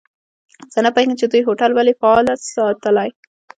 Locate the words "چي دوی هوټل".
1.19-1.71